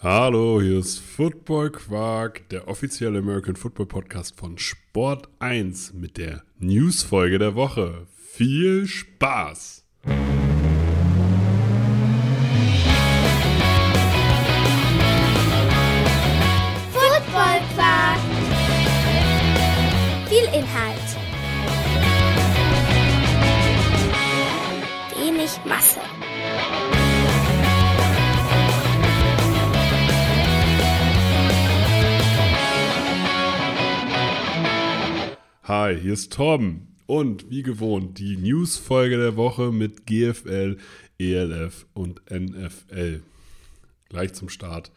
[0.00, 6.44] Hallo, hier ist Football Quark, der offizielle American Football Podcast von Sport 1 mit der
[6.60, 8.06] Newsfolge der Woche.
[8.14, 9.84] Viel Spaß!
[16.92, 18.20] Football Quark.
[20.28, 21.08] Viel Inhalt.
[25.16, 25.98] Wenig Masse.
[35.68, 40.78] Hi, hier ist Torben und wie gewohnt die Newsfolge der Woche mit GFL,
[41.18, 43.20] ELF und NFL.
[44.08, 44.90] Gleich zum Start.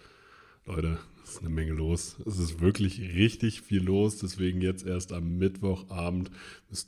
[0.65, 2.15] Leute, es ist eine Menge los.
[2.26, 6.31] Es ist wirklich richtig viel los, deswegen jetzt erst am Mittwochabend.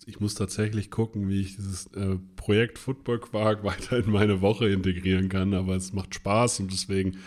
[0.05, 4.69] Ich muss tatsächlich gucken, wie ich dieses äh, Projekt Football Quark weiter in meine Woche
[4.69, 7.17] integrieren kann, aber es macht Spaß und deswegen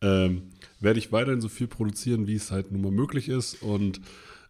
[0.00, 0.42] ähm,
[0.78, 4.00] werde ich weiterhin so viel produzieren, wie es halt nun mal möglich ist und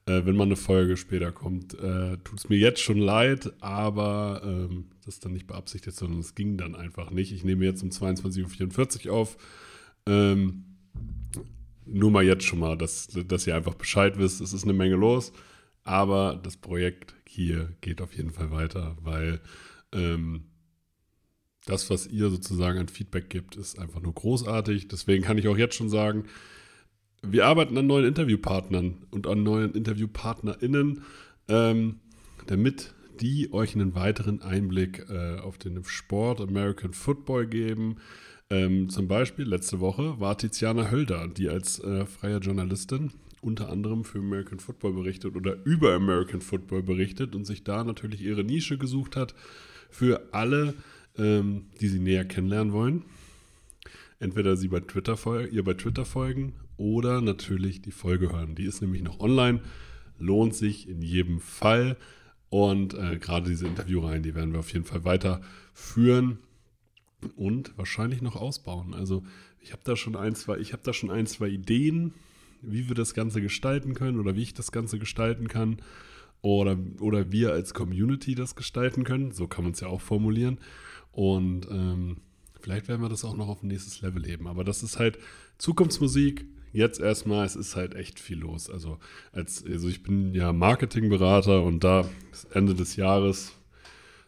[0.08, 1.74] äh, wenn mal eine Folge später kommt.
[1.74, 6.20] Äh, Tut es mir jetzt schon leid, aber ähm, das ist dann nicht beabsichtigt, sondern
[6.20, 7.32] es ging dann einfach nicht.
[7.32, 9.36] Ich nehme jetzt um 22.44 Uhr auf.
[10.06, 10.64] Ähm,
[11.84, 14.40] nur mal jetzt schon mal, dass, dass ihr einfach Bescheid wisst.
[14.40, 15.32] Es ist eine Menge los,
[15.84, 19.40] aber das Projekt hier geht auf jeden Fall weiter, weil
[19.92, 20.44] ähm,
[21.66, 24.88] das, was ihr sozusagen an Feedback gibt, ist einfach nur großartig.
[24.88, 26.24] Deswegen kann ich auch jetzt schon sagen,
[27.22, 31.02] wir arbeiten an neuen Interviewpartnern und an neuen InterviewpartnerInnen,
[31.48, 31.96] ähm,
[32.46, 37.96] damit die euch einen weiteren Einblick äh, auf den Sport American Football geben.
[38.50, 43.10] Ähm, zum Beispiel letzte Woche war Tiziana Hölder, die als äh, freie Journalistin
[43.40, 48.20] unter anderem für American Football berichtet oder über American Football berichtet und sich da natürlich
[48.20, 49.34] ihre Nische gesucht hat
[49.90, 50.74] für alle,
[51.16, 53.04] ähm, die sie näher kennenlernen wollen.
[54.20, 55.16] Entweder sie bei Twitter
[55.50, 58.54] ihr bei Twitter folgen oder natürlich die Folge hören.
[58.54, 59.60] Die ist nämlich noch online,
[60.18, 61.96] lohnt sich in jedem Fall.
[62.50, 66.38] Und äh, gerade diese Interviewreihen, die werden wir auf jeden Fall weiterführen
[67.36, 68.94] und wahrscheinlich noch ausbauen.
[68.94, 69.22] Also
[69.60, 72.14] ich habe da schon ein, zwei, ich habe da schon ein, zwei Ideen,
[72.62, 75.78] wie wir das Ganze gestalten können oder wie ich das Ganze gestalten kann.
[76.40, 79.32] Oder, oder wir als Community das gestalten können.
[79.32, 80.58] So kann man es ja auch formulieren.
[81.10, 82.18] Und ähm,
[82.60, 84.46] vielleicht werden wir das auch noch auf ein nächstes Level heben.
[84.46, 85.18] Aber das ist halt
[85.58, 88.70] Zukunftsmusik jetzt erstmal, es ist halt echt viel los.
[88.70, 88.98] Also,
[89.32, 93.52] als, also ich bin ja Marketingberater und da ist Ende des Jahres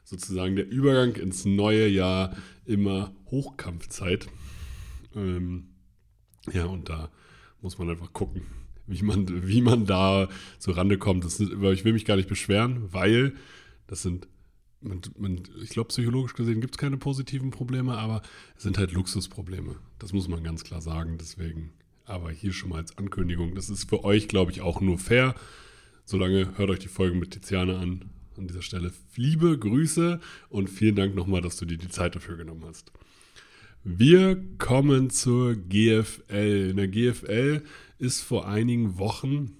[0.04, 2.36] sozusagen der Übergang ins neue Jahr
[2.66, 4.28] immer Hochkampfzeit.
[5.14, 5.68] Ähm,
[6.52, 7.10] ja, und da
[7.60, 8.42] muss man einfach gucken,
[8.86, 11.24] wie man, wie man da so Rande kommt.
[11.24, 13.34] Das ich will mich gar nicht beschweren, weil
[13.86, 14.26] das sind,
[14.80, 18.22] man, man, ich glaube, psychologisch gesehen gibt es keine positiven Probleme, aber
[18.56, 19.76] es sind halt Luxusprobleme.
[19.98, 21.18] Das muss man ganz klar sagen.
[21.18, 21.72] Deswegen
[22.04, 23.54] aber hier schon mal als Ankündigung.
[23.54, 25.34] Das ist für euch, glaube ich, auch nur fair.
[26.04, 28.10] Solange hört euch die Folge mit Tiziane an.
[28.36, 30.18] An dieser Stelle liebe Grüße
[30.48, 32.90] und vielen Dank nochmal, dass du dir die Zeit dafür genommen hast.
[33.84, 36.70] Wir kommen zur GFL.
[36.70, 37.62] In der GFL
[37.98, 39.56] ist vor einigen Wochen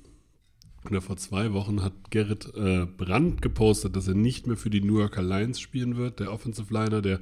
[0.89, 4.81] oder vor zwei Wochen hat Gerrit äh, Brandt gepostet, dass er nicht mehr für die
[4.81, 6.21] New Yorker Lions spielen wird.
[6.21, 7.21] Der Offensive Liner, der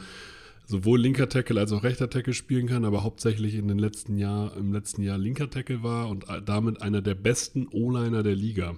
[0.65, 4.57] sowohl linker Tackle als auch rechter Tackle spielen kann, aber hauptsächlich in den letzten Jahr,
[4.57, 8.77] im letzten Jahr linker Tackle war und damit einer der besten O-Liner der Liga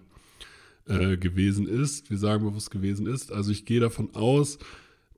[0.86, 2.08] äh, gewesen ist.
[2.08, 3.32] Wir sagen bewusst gewesen ist.
[3.32, 4.58] Also ich gehe davon aus,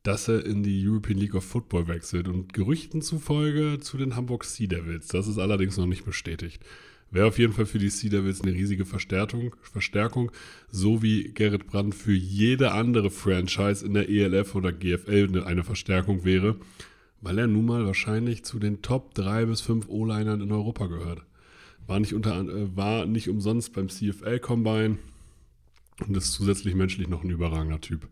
[0.03, 4.45] dass er in die European League of Football wechselt und Gerüchten zufolge zu den Hamburg
[4.45, 5.09] Sea Devils.
[5.09, 6.65] Das ist allerdings noch nicht bestätigt.
[7.13, 10.33] Wäre auf jeden Fall für die Sea Devils eine riesige Verstärkung, Verstärkung,
[10.71, 16.25] so wie Gerrit Brandt für jede andere Franchise in der ELF oder GFL eine Verstärkung
[16.25, 16.57] wäre,
[17.21, 21.23] weil er nun mal wahrscheinlich zu den Top 3 bis 5 O-Linern in Europa gehört.
[21.87, 24.97] War nicht, unter, äh, war nicht umsonst beim CFL Combine
[26.07, 28.09] und ist zusätzlich menschlich noch ein überragender Typ.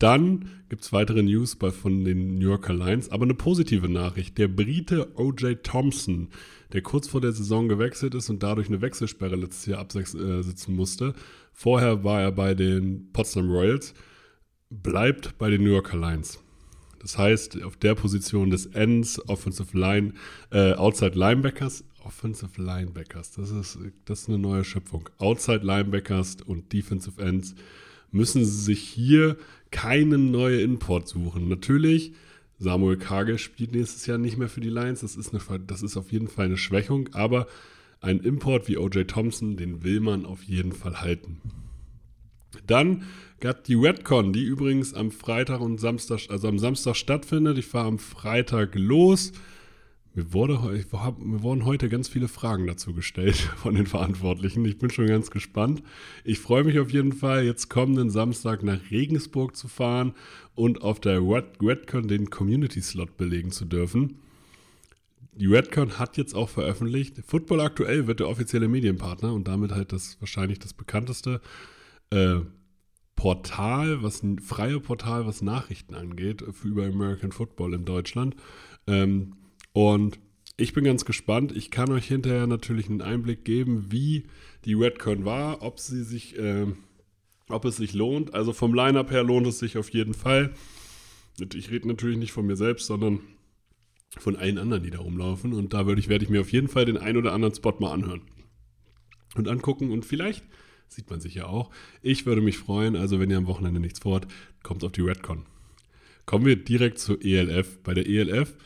[0.00, 4.38] Dann gibt es weitere News von den New Yorker Lions, aber eine positive Nachricht.
[4.38, 5.62] Der Brite O.J.
[5.62, 6.28] Thompson,
[6.72, 11.12] der kurz vor der Saison gewechselt ist und dadurch eine Wechselsperre letztes Jahr absitzen musste.
[11.52, 13.92] Vorher war er bei den Potsdam Royals,
[14.70, 16.38] bleibt bei den New Yorker Lions.
[17.00, 20.14] Das heißt, auf der Position des Ends, Offensive Line,
[20.50, 25.10] äh, Outside Linebackers, Offensive Linebackers, das ist, das ist eine neue Schöpfung.
[25.18, 27.54] Outside Linebackers und Defensive Ends
[28.12, 29.36] müssen sie sich hier
[29.70, 31.48] keinen neuen Import suchen.
[31.48, 32.12] Natürlich,
[32.58, 35.00] Samuel Kage spielt nächstes Jahr nicht mehr für die Lions.
[35.00, 37.46] Das ist, eine, das ist auf jeden Fall eine Schwächung, aber
[38.00, 39.06] ein Import wie O.J.
[39.06, 41.40] Thompson, den will man auf jeden Fall halten.
[42.66, 43.04] Dann
[43.38, 47.58] gab die Redcon, die übrigens am Freitag und Samstag, also am Samstag stattfindet.
[47.58, 49.32] Ich fahre am Freitag los
[50.14, 50.54] Mir, wurde,
[51.18, 54.64] mir wurden heute ganz viele Fragen dazu gestellt von den Verantwortlichen.
[54.64, 55.82] Ich bin schon ganz gespannt.
[56.24, 60.14] Ich freue mich auf jeden Fall, jetzt kommenden Samstag nach Regensburg zu fahren
[60.56, 64.18] und auf der Red, Redcon den Community-Slot belegen zu dürfen.
[65.32, 69.92] Die Redcon hat jetzt auch veröffentlicht, Football aktuell wird der offizielle Medienpartner und damit halt
[69.92, 71.40] das wahrscheinlich das bekannteste
[72.10, 72.40] äh,
[73.14, 78.34] Portal, was ein freie Portal, was Nachrichten angeht, für über American Football in Deutschland.
[78.86, 79.34] Ähm,
[79.72, 80.18] und
[80.56, 81.56] ich bin ganz gespannt.
[81.56, 84.26] Ich kann euch hinterher natürlich einen Einblick geben, wie
[84.64, 86.66] die Redcon war, ob sie sich, äh,
[87.48, 88.34] ob es sich lohnt.
[88.34, 90.52] Also vom Line-Up her lohnt es sich auf jeden Fall.
[91.54, 93.20] Ich rede natürlich nicht von mir selbst, sondern
[94.18, 95.54] von allen anderen, die da rumlaufen.
[95.54, 97.74] Und da würde ich, werde ich mir auf jeden Fall den einen oder anderen Spot
[97.78, 98.22] mal anhören
[99.36, 99.90] und angucken.
[99.90, 100.44] Und vielleicht
[100.88, 101.70] sieht man sich ja auch.
[102.02, 104.26] Ich würde mich freuen, also wenn ihr am Wochenende nichts vorhat,
[104.62, 105.46] kommt auf die Redcon.
[106.26, 107.78] Kommen wir direkt zur ELF.
[107.82, 108.56] Bei der ELF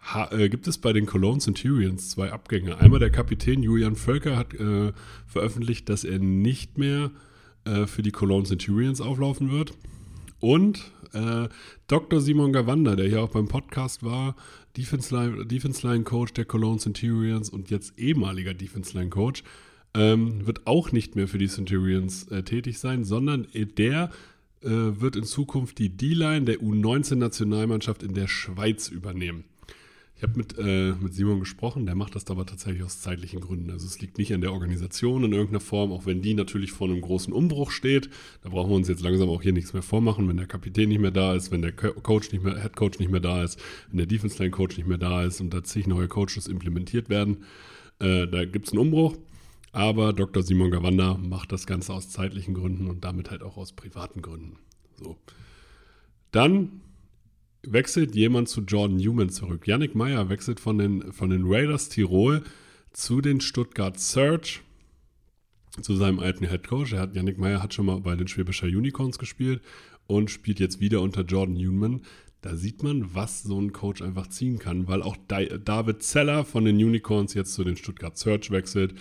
[0.00, 2.78] ha, äh, gibt es bei den Cologne Centurions zwei Abgänge.
[2.78, 4.92] Einmal der Kapitän Julian Völker hat äh,
[5.26, 7.10] veröffentlicht, dass er nicht mehr
[7.64, 9.74] äh, für die Cologne Centurions auflaufen wird.
[10.40, 11.48] Und äh,
[11.86, 12.20] Dr.
[12.20, 14.36] Simon Gawanda, der hier auch beim Podcast war,
[14.76, 19.42] Defense Line, Coach der Cologne Centurions und jetzt ehemaliger Defense Line Coach,
[19.92, 24.10] ähm, wird auch nicht mehr für die Centurions äh, tätig sein, sondern der
[24.62, 29.44] äh, wird in Zukunft die D-Line der U19-Nationalmannschaft in der Schweiz übernehmen.
[30.20, 33.70] Ich habe mit, äh, mit Simon gesprochen, der macht das aber tatsächlich aus zeitlichen Gründen.
[33.70, 36.90] Also es liegt nicht an der Organisation in irgendeiner Form, auch wenn die natürlich vor
[36.90, 38.10] einem großen Umbruch steht.
[38.42, 41.00] Da brauchen wir uns jetzt langsam auch hier nichts mehr vormachen, wenn der Kapitän nicht
[41.00, 43.58] mehr da ist, wenn der Coach nicht mehr, Head Coach nicht mehr da ist,
[43.88, 47.08] wenn der Defense Line Coach nicht mehr da ist und da zig neue Coaches implementiert
[47.08, 47.44] werden.
[47.98, 49.16] Äh, da gibt es einen Umbruch.
[49.72, 50.42] Aber Dr.
[50.42, 54.58] Simon Gawanda macht das Ganze aus zeitlichen Gründen und damit halt auch aus privaten Gründen.
[54.98, 55.16] So.
[56.30, 56.82] Dann
[57.62, 59.66] wechselt jemand zu Jordan Newman zurück.
[59.66, 62.42] Yannick Meyer wechselt von den, von den Raiders Tirol
[62.92, 64.62] zu den Stuttgart Search,
[65.80, 66.92] zu seinem alten Head Coach.
[66.92, 69.62] Er hat, Yannick Meyer hat schon mal bei den Schwäbischer Unicorns gespielt
[70.06, 72.02] und spielt jetzt wieder unter Jordan Newman.
[72.42, 76.64] Da sieht man, was so ein Coach einfach ziehen kann, weil auch David Zeller von
[76.64, 78.94] den Unicorns jetzt zu den Stuttgart Search wechselt.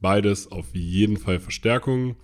[0.00, 2.16] Beides auf jeden Fall Verstärkung.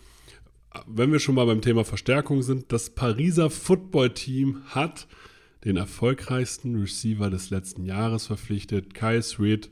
[0.87, 5.07] Wenn wir schon mal beim Thema Verstärkung sind, das Pariser Football-Team hat
[5.65, 9.71] den erfolgreichsten Receiver des letzten Jahres verpflichtet, Kai Sweet.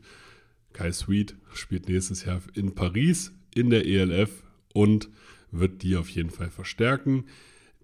[0.73, 4.43] Kai Sweet spielt nächstes Jahr in Paris in der ELF
[4.73, 5.09] und
[5.51, 7.25] wird die auf jeden Fall verstärken.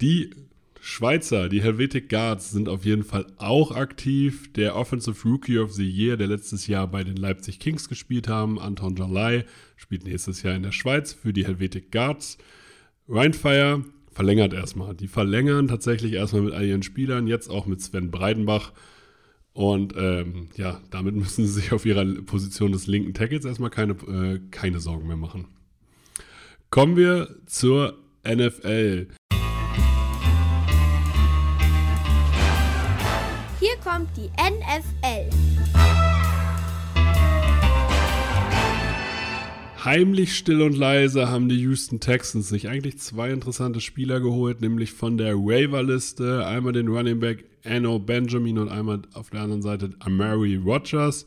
[0.01, 0.31] Die
[0.81, 4.51] Schweizer, die Helvetic Guards, sind auf jeden Fall auch aktiv.
[4.55, 8.59] Der Offensive Rookie of the Year, der letztes Jahr bei den Leipzig Kings gespielt haben,
[8.59, 9.45] Anton Jalai,
[9.77, 12.39] spielt nächstes Jahr in der Schweiz für die Helvetic Guards.
[13.09, 13.85] Rheinfire
[14.21, 14.95] verlängert erstmal.
[14.95, 18.73] Die verlängern tatsächlich erstmal mit all ihren Spielern, jetzt auch mit Sven Breidenbach.
[19.55, 23.95] Und ähm, ja, damit müssen sie sich auf ihrer Position des linken Tackles erstmal keine,
[23.95, 25.47] äh, keine Sorgen mehr machen.
[26.69, 29.09] Kommen wir zur NFL.
[33.59, 35.60] Hier kommt die NFL.
[39.83, 44.93] Heimlich still und leise haben die Houston Texans sich eigentlich zwei interessante Spieler geholt, nämlich
[44.93, 49.95] von der Waiver-Liste einmal den Running Back Anno Benjamin und einmal auf der anderen Seite
[50.01, 51.25] Amari Rogers.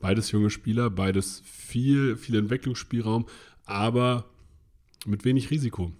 [0.00, 3.24] Beides junge Spieler, beides viel, viel Entwicklungsspielraum,
[3.64, 4.26] aber
[5.06, 5.92] mit wenig Risiko.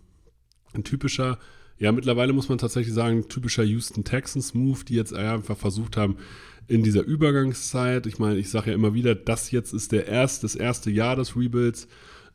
[0.74, 1.38] Ein typischer,
[1.82, 6.16] ja, mittlerweile muss man tatsächlich sagen, typischer Houston Texans Move, die jetzt einfach versucht haben,
[6.68, 10.44] in dieser Übergangszeit, ich meine, ich sage ja immer wieder, das jetzt ist der erst,
[10.44, 11.88] das erste Jahr des Rebuilds,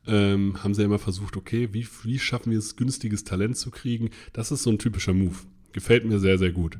[0.05, 3.71] ähm, haben sie ja immer versucht, okay, wie, wie schaffen wir es, günstiges Talent zu
[3.71, 4.09] kriegen?
[4.33, 5.37] Das ist so ein typischer Move.
[5.71, 6.77] Gefällt mir sehr, sehr gut.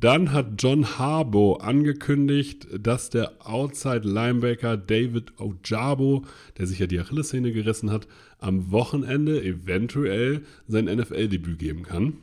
[0.00, 6.24] Dann hat John Harbaugh angekündigt, dass der Outside Linebacker David Ojabo,
[6.56, 8.06] der sich ja die Achillessehne gerissen hat,
[8.38, 12.18] am Wochenende eventuell sein NFL-Debüt geben kann.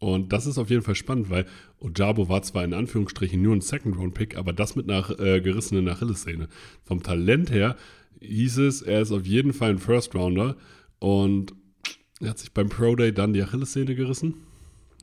[0.00, 1.46] Und das ist auf jeden Fall spannend, weil
[1.78, 6.48] Ojabo war zwar in Anführungsstrichen nur ein Second-Round-Pick, aber das mit einer äh, gerissenen Achillessehne.
[6.82, 7.76] Vom Talent her
[8.20, 10.56] hieß es, er ist auf jeden Fall ein First-Rounder
[10.98, 11.54] und
[12.20, 14.34] er hat sich beim Pro Day dann die Achillessehne gerissen.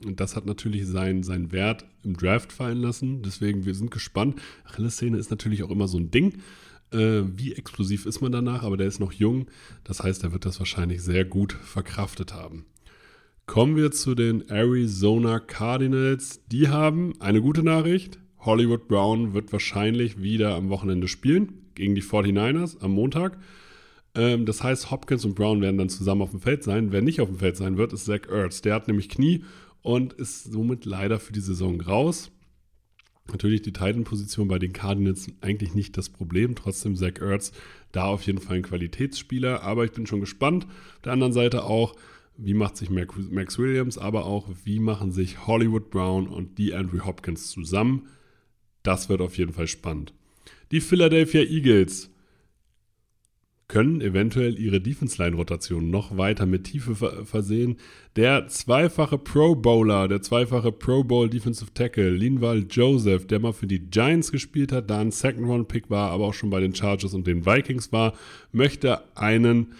[0.06, 3.22] Und das hat natürlich seinen, seinen Wert im Draft fallen lassen.
[3.22, 4.40] Deswegen, wir sind gespannt.
[4.66, 6.40] Achillessehne ist natürlich auch immer so ein Ding.
[6.92, 8.64] Äh, wie explosiv ist man danach?
[8.64, 9.48] Aber der ist noch jung.
[9.84, 12.66] Das heißt, er wird das wahrscheinlich sehr gut verkraftet haben.
[13.46, 16.42] Kommen wir zu den Arizona Cardinals.
[16.48, 18.20] Die haben eine gute Nachricht.
[18.40, 23.38] Hollywood Brown wird wahrscheinlich wieder am Wochenende spielen gegen die 49ers am Montag.
[24.16, 26.92] Ähm, das heißt, Hopkins und Brown werden dann zusammen auf dem Feld sein.
[26.92, 28.62] Wer nicht auf dem Feld sein wird, ist Zach Ertz.
[28.62, 29.44] Der hat nämlich Knie
[29.82, 32.32] und ist somit leider für die Saison raus.
[33.32, 36.56] Natürlich die Titan-Position bei den Cardinals eigentlich nicht das Problem.
[36.56, 37.52] Trotzdem Zach Ertz
[37.92, 39.64] da auf jeden Fall ein Qualitätsspieler.
[39.64, 40.66] Aber ich bin schon gespannt.
[40.66, 41.96] Auf der anderen Seite auch,
[42.38, 47.06] wie macht sich Max Williams, aber auch, wie machen sich Hollywood Brown und die Andrew
[47.06, 48.08] Hopkins zusammen.
[48.84, 50.14] Das wird auf jeden Fall spannend.
[50.72, 52.10] Die Philadelphia Eagles
[53.70, 57.78] können eventuell ihre Defense-Line-Rotation noch weiter mit Tiefe versehen.
[58.16, 63.68] Der zweifache Pro Bowler, der zweifache Pro Bowl Defensive Tackle, Linval Joseph, der mal für
[63.68, 67.28] die Giants gespielt hat, da ein Second-Round-Pick war, aber auch schon bei den Chargers und
[67.28, 68.14] den Vikings war,
[68.52, 69.76] möchte einen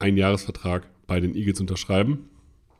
[0.00, 2.28] Einjahresvertrag bei den Eagles unterschreiben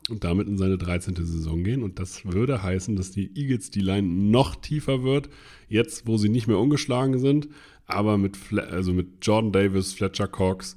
[0.09, 1.15] und damit in seine 13.
[1.15, 1.81] Saison gehen.
[1.81, 5.29] Und das würde heißen, dass die Eagles die Line noch tiefer wird,
[5.67, 7.47] jetzt wo sie nicht mehr ungeschlagen sind
[7.87, 10.75] aber mit, also mit Jordan Davis, Fletcher Cox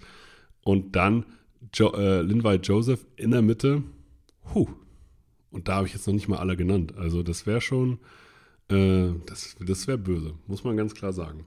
[0.63, 1.25] und dann
[1.75, 3.83] jo äh, Linvai Joseph in der Mitte.
[4.55, 4.69] Huh.
[5.51, 6.95] Und da habe ich jetzt noch nicht mal alle genannt.
[6.97, 7.99] Also das wäre schon,
[8.71, 11.47] äh, das, das wäre böse, muss man ganz klar sagen.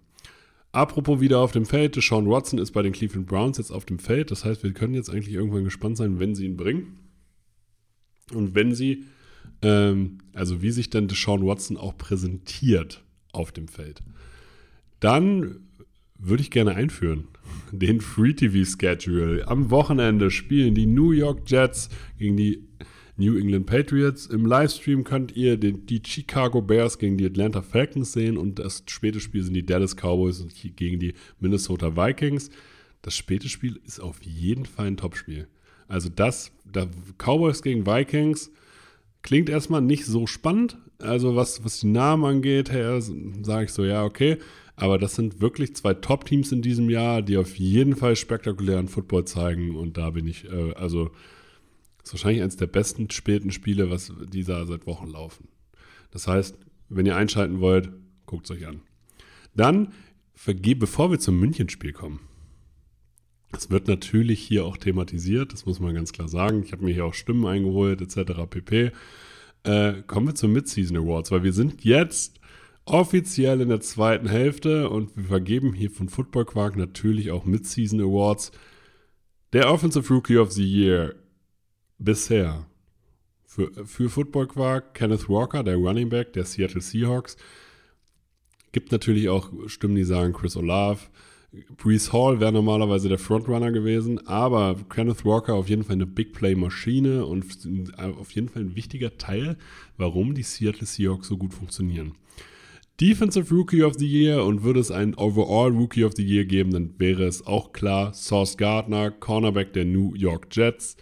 [0.71, 3.99] Apropos wieder auf dem Feld, Sean Watson ist bei den Cleveland Browns jetzt auf dem
[3.99, 4.31] Feld.
[4.31, 6.97] Das heißt, wir können jetzt eigentlich irgendwann gespannt sein, wenn sie ihn bringen.
[8.35, 9.05] Und wenn sie,
[9.61, 14.01] ähm, also wie sich dann Deshaun Watson auch präsentiert auf dem Feld.
[14.99, 15.61] Dann
[16.17, 17.27] würde ich gerne einführen.
[17.71, 19.47] Den Free TV Schedule.
[19.47, 22.67] Am Wochenende spielen die New York Jets gegen die
[23.17, 24.25] New England Patriots.
[24.27, 28.83] Im Livestream könnt ihr den, die Chicago Bears gegen die Atlanta Falcons sehen und das
[28.87, 30.45] späte Spiel sind die Dallas Cowboys
[30.75, 32.49] gegen die Minnesota Vikings.
[33.01, 35.47] Das späte Spiel ist auf jeden Fall ein Topspiel.
[35.91, 38.49] Also das, da Cowboys gegen Vikings
[39.23, 40.77] klingt erstmal nicht so spannend.
[40.99, 44.37] Also was, was die Namen angeht, sage ich so, ja, okay.
[44.77, 49.25] Aber das sind wirklich zwei Top-Teams in diesem Jahr, die auf jeden Fall spektakulären Football
[49.25, 49.75] zeigen.
[49.75, 51.11] Und da bin ich, äh, also,
[52.03, 55.49] ist wahrscheinlich eines der besten späten Spiele, was dieser seit Wochen laufen.
[56.11, 56.57] Das heißt,
[56.87, 57.91] wenn ihr einschalten wollt,
[58.25, 58.79] guckt es euch an.
[59.55, 59.91] Dann,
[60.45, 62.21] bevor wir zum Münchenspiel kommen,
[63.61, 66.63] es wird natürlich hier auch thematisiert, das muss man ganz klar sagen.
[66.63, 68.31] Ich habe mir hier auch Stimmen eingeholt, etc.
[68.49, 68.91] pp.
[69.63, 72.39] Äh, kommen wir zum Mid-Season Awards, weil wir sind jetzt
[72.85, 78.01] offiziell in der zweiten Hälfte und wir vergeben hier von Football Quark natürlich auch Mid-Season
[78.01, 78.51] Awards.
[79.53, 81.13] Der Offensive Rookie of the Year
[81.99, 82.65] bisher
[83.45, 87.37] für, für Football Quark Kenneth Walker, der Running Back der Seattle Seahawks.
[88.71, 91.01] Gibt natürlich auch Stimmen, die sagen Chris Olave.
[91.75, 96.31] Brees Hall wäre normalerweise der Frontrunner gewesen, aber Kenneth Walker auf jeden Fall eine Big
[96.31, 97.45] Play Maschine und
[97.97, 99.57] auf jeden Fall ein wichtiger Teil,
[99.97, 102.13] warum die Seattle Seahawks so gut funktionieren.
[103.01, 106.71] Defensive Rookie of the Year und würde es einen Overall Rookie of the Year geben,
[106.71, 110.95] dann wäre es auch klar Sauce Gardner, Cornerback der New York Jets.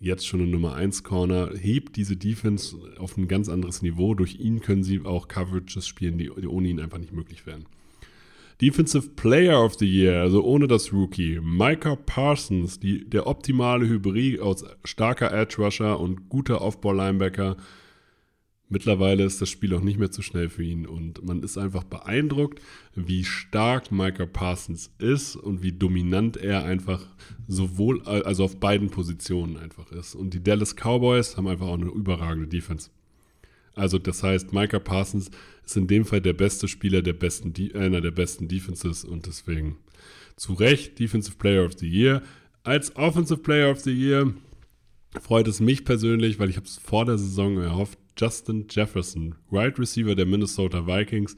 [0.00, 4.14] Jetzt schon eine Nummer 1 Corner, hebt diese Defense auf ein ganz anderes Niveau.
[4.14, 7.66] Durch ihn können sie auch Coverages spielen, die, die ohne ihn einfach nicht möglich wären.
[8.60, 14.40] Defensive Player of the Year, also ohne das Rookie, Micah Parsons, die, der optimale Hybrid
[14.40, 17.56] aus starker Edge Rusher und guter Off-Ball-Linebacker.
[18.68, 21.84] Mittlerweile ist das Spiel auch nicht mehr zu schnell für ihn und man ist einfach
[21.84, 22.62] beeindruckt,
[22.94, 27.06] wie stark Micah Parsons ist und wie dominant er einfach
[27.46, 30.14] sowohl, also auf beiden Positionen einfach ist.
[30.14, 32.90] Und die Dallas Cowboys haben einfach auch eine überragende Defense.
[33.74, 35.30] Also das heißt, Micah Parsons
[35.64, 39.76] ist in dem Fall der beste Spieler der besten, einer der besten Defenses und deswegen
[40.36, 42.22] zu Recht Defensive Player of the Year.
[42.62, 44.32] Als Offensive Player of the Year
[45.20, 49.78] freut es mich persönlich, weil ich habe es vor der Saison erhofft, Justin Jefferson, Wide
[49.78, 51.36] Receiver der Minnesota Vikings,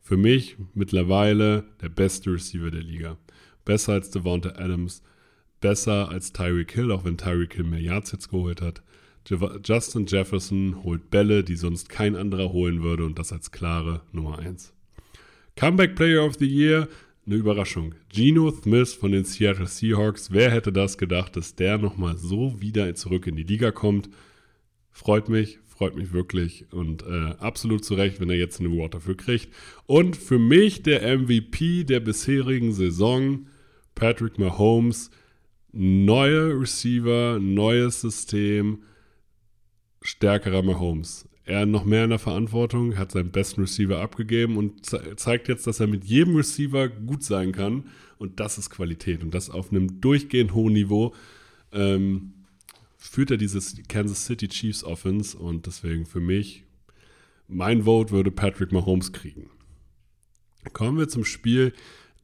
[0.00, 3.16] für mich mittlerweile der beste Receiver der Liga.
[3.64, 5.02] Besser als Devonta Adams,
[5.60, 8.82] besser als Tyreek Hill, auch wenn Tyreek Hill mehr Yards jetzt geholt hat.
[9.64, 14.38] Justin Jefferson holt Bälle, die sonst kein anderer holen würde und das als klare Nummer
[14.38, 14.72] 1.
[15.56, 16.88] Comeback Player of the Year,
[17.26, 17.94] eine Überraschung.
[18.08, 20.30] Geno Smith von den Seattle Seahawks.
[20.30, 24.08] Wer hätte das gedacht, dass der nochmal so wieder zurück in die Liga kommt?
[24.92, 28.94] Freut mich, freut mich wirklich und äh, absolut zu Recht, wenn er jetzt einen Award
[28.94, 29.48] dafür kriegt.
[29.86, 33.46] Und für mich der MVP der bisherigen Saison,
[33.96, 35.10] Patrick Mahomes,
[35.72, 38.82] neue Receiver, neues System,
[40.06, 41.28] stärkerer Mahomes.
[41.44, 45.66] Er noch mehr in der Verantwortung, hat seinen besten Receiver abgegeben und ze zeigt jetzt,
[45.66, 47.84] dass er mit jedem Receiver gut sein kann.
[48.18, 51.14] Und das ist Qualität und das auf einem durchgehend hohen Niveau.
[51.72, 52.32] Ähm,
[52.96, 56.64] führt er dieses Kansas City Chiefs Offense und deswegen für mich,
[57.46, 59.50] mein Vote würde Patrick Mahomes kriegen.
[60.72, 61.72] Kommen wir zum Spiel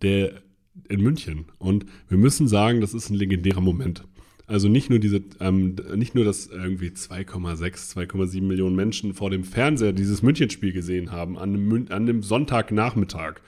[0.00, 0.42] der
[0.88, 4.04] in München und wir müssen sagen, das ist ein legendärer Moment.
[4.46, 9.44] Also nicht nur diese, ähm, nicht nur, dass irgendwie 2,6, 2,7 Millionen Menschen vor dem
[9.44, 13.40] Fernseher dieses Münchenspiel gesehen haben, an dem, an dem Sonntagnachmittag.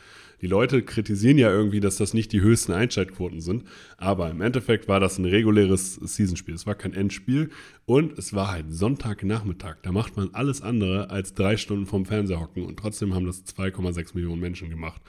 [0.44, 3.64] Die Leute kritisieren ja irgendwie, dass das nicht die höchsten Einschaltquoten sind,
[3.96, 6.54] aber im Endeffekt war das ein reguläres Seasonspiel.
[6.54, 7.48] Es war kein Endspiel
[7.86, 9.76] und es war halt Sonntagnachmittag.
[9.80, 13.46] Da macht man alles andere als drei Stunden vorm Fernseher hocken und trotzdem haben das
[13.46, 15.00] 2,6 Millionen Menschen gemacht.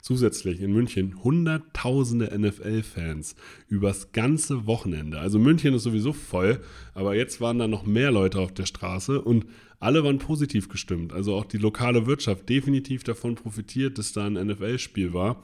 [0.00, 3.34] Zusätzlich in München hunderttausende NFL-Fans
[3.66, 5.18] übers ganze Wochenende.
[5.18, 6.60] Also München ist sowieso voll,
[6.94, 9.46] aber jetzt waren da noch mehr Leute auf der Straße und
[9.80, 11.12] alle waren positiv gestimmt.
[11.12, 15.42] Also auch die lokale Wirtschaft definitiv davon profitiert, dass da ein NFL-Spiel war.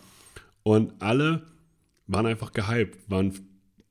[0.63, 1.47] Und alle
[2.07, 2.99] waren einfach gehypt.
[3.11, 3.33] Waren,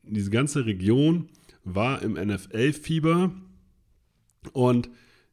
[0.04, 1.30] diese ganze Region
[1.64, 3.32] war im NFL-Fieber.
[4.54, 4.90] Und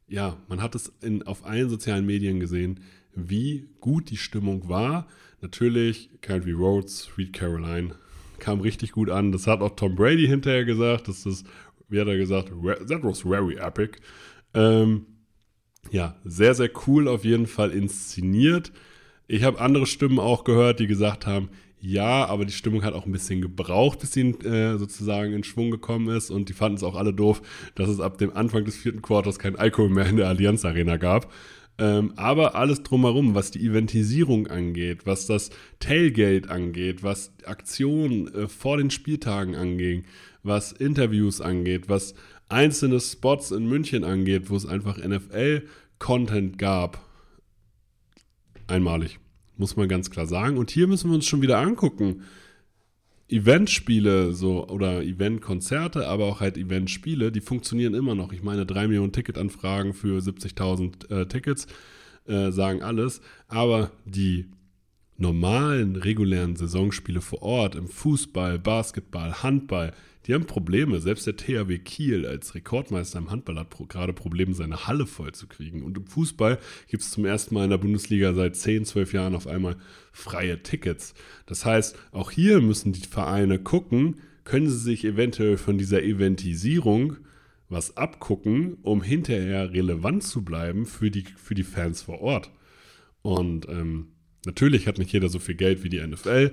[0.07, 2.79] ja, man hat es in, auf allen sozialen Medien gesehen,
[3.13, 5.07] wie gut die Stimmung war.
[5.41, 7.95] Natürlich, Country Roads, Sweet Caroline
[8.39, 9.31] kam richtig gut an.
[9.31, 11.07] Das hat auch Tom Brady hinterher gesagt.
[11.07, 11.45] Das ist,
[11.89, 12.49] wie hat er gesagt,
[12.87, 13.99] that was very epic.
[14.57, 15.05] Ähm,
[15.91, 18.71] ja, sehr, sehr cool auf jeden Fall inszeniert.
[19.27, 21.49] Ich habe andere Stimmen auch gehört, die gesagt haben,
[21.79, 25.69] ja, aber die Stimmung hat auch ein bisschen gebraucht, bis sie äh, sozusagen in Schwung
[25.69, 26.31] gekommen ist.
[26.31, 27.41] Und die fanden es auch alle doof,
[27.75, 30.97] dass es ab dem Anfang des vierten Quarters kein Alkohol mehr in der Allianz Arena
[30.97, 31.31] gab.
[31.77, 38.47] Ähm, aber alles drumherum, was die Eventisierung angeht, was das Tailgate angeht, was Aktionen äh,
[38.47, 40.05] vor den Spieltagen anging,
[40.41, 42.15] was Interviews angeht, was
[42.49, 47.03] einzelne Spots in München angeht, wo es einfach NFL-Content gab.
[48.67, 49.19] Einmalig,
[49.57, 50.57] muss man ganz klar sagen.
[50.57, 52.23] Und hier müssen wir uns schon wieder angucken.
[53.29, 58.31] Eventspiele so oder Eventkonzerte, aber auch halt Eventspiele, die funktionieren immer noch.
[58.31, 61.67] Ich meine, drei Millionen Ticketanfragen für 70.000 äh, Tickets
[62.25, 64.45] äh, sagen alles, aber die
[65.17, 69.93] normalen, regulären Saisonspiele vor Ort im Fußball, Basketball, Handball,
[70.27, 70.99] die haben Probleme.
[70.99, 75.47] Selbst der THW Kiel als Rekordmeister im Handball hat gerade Probleme, seine Halle voll zu
[75.47, 75.83] kriegen.
[75.83, 76.59] Und im Fußball
[76.89, 79.77] gibt es zum ersten Mal in der Bundesliga seit 10, 12 Jahren auf einmal
[80.11, 81.13] freie Tickets.
[81.45, 87.17] Das heißt, auch hier müssen die Vereine gucken, können sie sich eventuell von dieser Eventisierung
[87.69, 92.51] was abgucken, um hinterher relevant zu bleiben für die, für die Fans vor Ort.
[93.21, 94.07] Und ähm,
[94.47, 96.51] natürlich hat nicht jeder so viel Geld wie die NFL.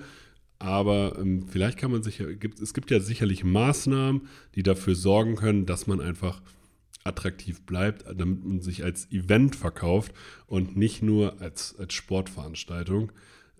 [0.58, 5.36] Aber ähm, vielleicht kann man sich, gibt, es gibt ja sicherlich Maßnahmen, die dafür sorgen
[5.36, 6.42] können, dass man einfach
[7.04, 10.12] attraktiv bleibt, damit man sich als Event verkauft
[10.46, 13.12] und nicht nur als, als Sportveranstaltung.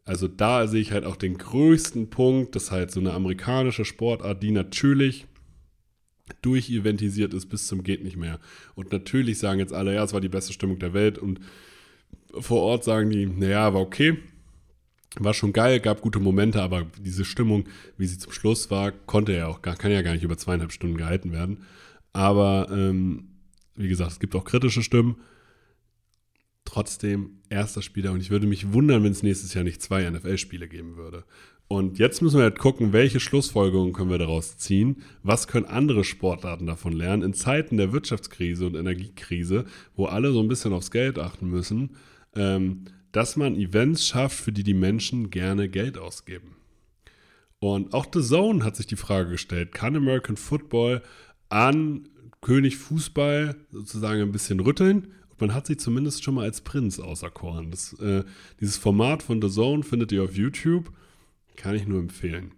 [0.04, 4.42] Also da sehe ich halt auch den größten Punkt, dass halt so eine amerikanische Sportart,
[4.42, 5.26] die natürlich
[6.42, 8.38] durcheventisiert ist bis zum geht nicht mehr.
[8.74, 11.40] Und natürlich sagen jetzt alle, ja, es war die beste Stimmung der Welt und
[12.38, 14.18] vor Ort sagen die, naja, war okay.
[15.16, 19.32] War schon geil, gab gute Momente, aber diese Stimmung, wie sie zum Schluss war, konnte
[19.32, 21.58] ja auch gar, kann ja gar nicht über zweieinhalb Stunden gehalten werden.
[22.12, 23.28] Aber ähm,
[23.76, 25.16] wie gesagt, es gibt auch kritische Stimmen.
[26.64, 30.66] Trotzdem erster Spieler und ich würde mich wundern, wenn es nächstes Jahr nicht zwei NFL-Spiele
[30.66, 31.24] geben würde.
[31.66, 35.02] Und jetzt müssen wir halt gucken, welche Schlussfolgerungen können wir daraus ziehen.
[35.22, 37.22] Was können andere Sportarten davon lernen?
[37.22, 39.64] In Zeiten der Wirtschaftskrise und Energiekrise,
[39.96, 41.96] wo alle so ein bisschen aufs Geld achten müssen,
[42.36, 46.56] ähm, dass man Events schafft, für die die Menschen gerne Geld ausgeben.
[47.60, 51.02] Und auch The Zone hat sich die Frage gestellt, kann American Football
[51.48, 52.08] an
[52.42, 55.08] König Fußball sozusagen ein bisschen rütteln?
[55.38, 57.70] Man hat sich zumindest schon mal als Prinz auserkoren.
[57.70, 58.24] Das, äh,
[58.60, 60.92] dieses Format von The Zone findet ihr auf YouTube.
[61.56, 62.52] Kann ich nur empfehlen.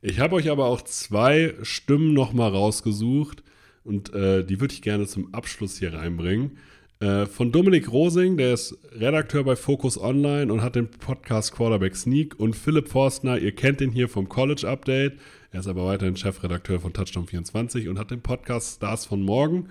[0.00, 3.42] Ich habe euch aber auch zwei Stimmen nochmal rausgesucht
[3.82, 6.58] und äh, die würde ich gerne zum Abschluss hier reinbringen.
[7.00, 11.94] Äh, von Dominik Rosing, der ist Redakteur bei Focus Online und hat den Podcast Quarterback
[11.94, 12.38] Sneak.
[12.38, 15.14] Und Philipp Forstner, ihr kennt ihn hier vom College Update.
[15.52, 19.68] Er ist aber weiterhin Chefredakteur von Touchdown 24 und hat den Podcast Stars von Morgen.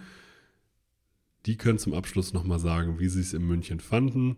[1.47, 4.35] Die können zum Abschluss nochmal sagen, wie sie es in München fanden.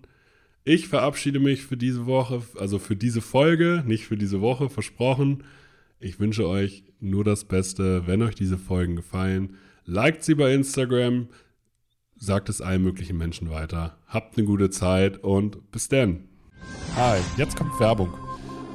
[0.64, 5.44] Ich verabschiede mich für diese Woche, also für diese Folge, nicht für diese Woche, versprochen.
[6.00, 8.06] Ich wünsche euch nur das Beste.
[8.06, 11.30] Wenn euch diese Folgen gefallen, liked sie bei Instagram,
[12.16, 13.98] sagt es allen möglichen Menschen weiter.
[14.06, 16.26] Habt eine gute Zeit und bis dann.
[16.96, 18.14] Hi, jetzt kommt Werbung.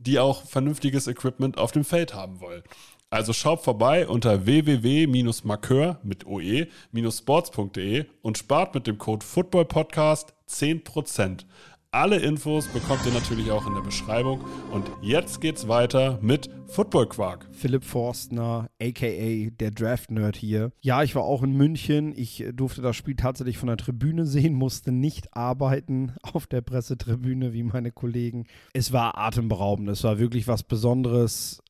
[0.00, 2.62] die auch vernünftiges Equipment auf dem Feld haben wollen.
[3.10, 11.44] Also schaut vorbei unter www-markeur mit oe-sports.de und spart mit dem Code FOOTBALLPODCAST 10%.
[11.92, 14.44] Alle Infos bekommt ihr natürlich auch in der Beschreibung.
[14.70, 17.48] Und jetzt geht's weiter mit Football Quark.
[17.50, 20.70] Philipp Forstner, aka der Draft Nerd hier.
[20.82, 22.12] Ja, ich war auch in München.
[22.16, 27.52] Ich durfte das Spiel tatsächlich von der Tribüne sehen, musste nicht arbeiten auf der Pressetribüne
[27.54, 28.46] wie meine Kollegen.
[28.72, 29.88] Es war atemberaubend.
[29.88, 31.60] Es war wirklich was Besonderes.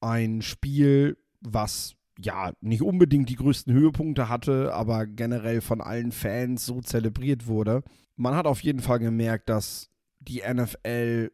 [0.00, 6.66] Ein Spiel, was ja, nicht unbedingt die größten Höhepunkte hatte, aber generell von allen Fans
[6.66, 7.84] so zelebriert wurde.
[8.18, 11.30] Man hat auf jeden Fall gemerkt, dass die NFL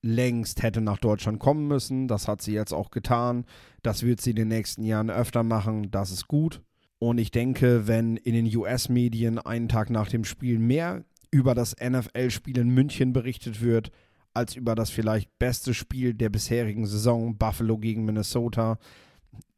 [0.00, 2.08] längst hätte nach Deutschland kommen müssen.
[2.08, 3.44] Das hat sie jetzt auch getan.
[3.82, 5.90] Das wird sie in den nächsten Jahren öfter machen.
[5.90, 6.62] Das ist gut.
[6.98, 11.76] Und ich denke, wenn in den US-Medien einen Tag nach dem Spiel mehr über das
[11.78, 13.90] NFL-Spiel in München berichtet wird,
[14.32, 18.78] als über das vielleicht beste Spiel der bisherigen Saison, Buffalo gegen Minnesota,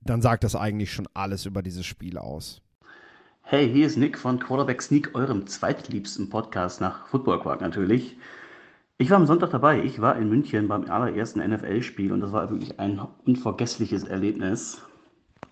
[0.00, 2.63] dann sagt das eigentlich schon alles über dieses Spiel aus.
[3.46, 8.16] Hey, hier ist Nick von Quarterback Sneak, eurem zweitliebsten Podcast nach Football Quark natürlich.
[8.96, 9.82] Ich war am Sonntag dabei.
[9.82, 14.80] Ich war in München beim allerersten NFL-Spiel und das war wirklich ein unvergessliches Erlebnis.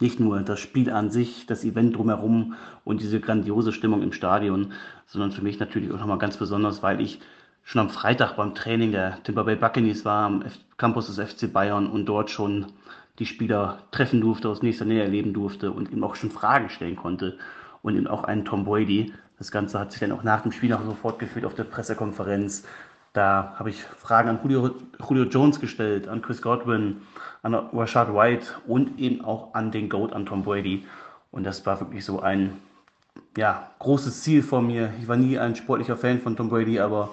[0.01, 4.73] Nicht nur das Spiel an sich, das Event drumherum und diese grandiose Stimmung im Stadion,
[5.07, 7.21] sondern für mich natürlich auch nochmal ganz besonders, weil ich
[7.63, 10.45] schon am Freitag beim Training der Tampa Bay Buccaneers war, am
[10.79, 12.73] Campus des FC Bayern und dort schon
[13.19, 16.97] die Spieler treffen durfte, aus nächster Nähe erleben durfte und ihm auch schon Fragen stellen
[16.97, 17.37] konnte.
[17.83, 19.13] Und eben auch einen Tom Brady.
[19.39, 22.65] Das Ganze hat sich dann auch nach dem Spiel noch so fortgeführt auf der Pressekonferenz.
[23.13, 24.75] Da habe ich Fragen an Julio,
[25.07, 27.03] Julio Jones gestellt, an Chris Godwin,
[27.43, 30.87] an Rashad White und eben auch an den GOAT, an Tom Brady.
[31.31, 32.59] Und das war wirklich so ein
[33.37, 34.93] ja, großes Ziel von mir.
[35.01, 37.11] Ich war nie ein sportlicher Fan von Tom Brady, aber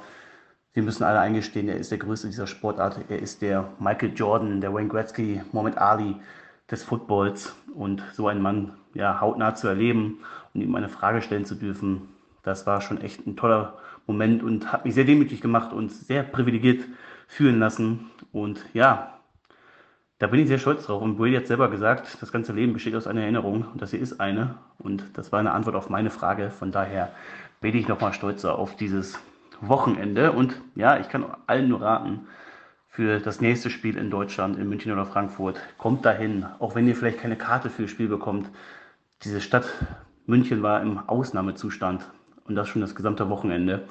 [0.74, 3.00] wir müssen alle eingestehen, er ist der Größte dieser Sportart.
[3.10, 6.16] Er ist der Michael Jordan, der Wayne Gretzky, Mohamed Ali
[6.70, 7.56] des Footballs.
[7.74, 10.20] Und so einen Mann ja, hautnah zu erleben
[10.54, 12.10] und ihm eine Frage stellen zu dürfen,
[12.44, 16.24] das war schon echt ein toller Moment und hat mich sehr demütig gemacht und sehr
[16.24, 16.84] privilegiert
[17.28, 18.10] fühlen lassen.
[18.32, 19.20] Und ja,
[20.18, 21.02] da bin ich sehr stolz drauf.
[21.02, 24.00] Und Brady hat selber gesagt, das ganze Leben besteht aus einer Erinnerung und das hier
[24.00, 24.56] ist eine.
[24.78, 26.50] Und das war eine Antwort auf meine Frage.
[26.50, 27.12] Von daher
[27.62, 29.20] bin ich nochmal stolzer auf dieses
[29.62, 30.32] Wochenende.
[30.32, 32.28] Und ja, ich kann allen nur raten,
[32.90, 36.96] für das nächste Spiel in Deutschland, in München oder Frankfurt, kommt dahin, auch wenn ihr
[36.96, 38.50] vielleicht keine Karte für das Spiel bekommt.
[39.24, 39.72] Diese Stadt
[40.30, 42.08] München war im Ausnahmezustand
[42.46, 43.84] und das schon das gesamte Wochenende.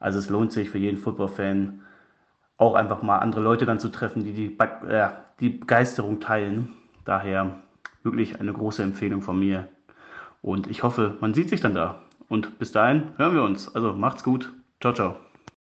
[0.00, 1.80] Also es lohnt sich für jeden Football-Fan
[2.56, 5.08] auch einfach mal andere Leute dann zu treffen, die die, äh,
[5.40, 6.74] die Begeisterung teilen.
[7.04, 7.60] Daher
[8.02, 9.68] wirklich eine große Empfehlung von mir.
[10.42, 12.02] Und ich hoffe, man sieht sich dann da.
[12.28, 13.74] Und bis dahin hören wir uns.
[13.74, 14.52] Also macht's gut.
[14.80, 15.27] Ciao, ciao.